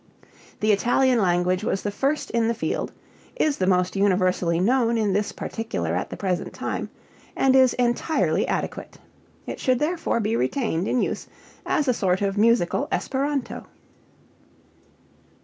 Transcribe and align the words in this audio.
The 0.61 0.71
Italian 0.71 1.21
language 1.21 1.63
was 1.63 1.83
the 1.83 1.91
first 1.91 2.31
in 2.31 2.47
the 2.47 2.55
field, 2.55 2.91
is 3.35 3.59
the 3.59 3.67
most 3.67 3.95
universally 3.95 4.59
known 4.59 4.97
in 4.97 5.13
this 5.13 5.31
particular 5.31 5.93
at 5.93 6.09
the 6.09 6.17
present 6.17 6.53
time, 6.53 6.89
and 7.35 7.55
is 7.55 7.75
entirely 7.75 8.47
adequate. 8.47 8.97
It 9.45 9.59
should 9.59 9.77
therefore 9.77 10.19
be 10.19 10.35
retained 10.35 10.87
in 10.87 11.03
use 11.03 11.27
as 11.67 11.87
a 11.87 11.93
sort 11.93 12.23
of 12.23 12.35
musical 12.35 12.87
Esperanto. 12.91 13.67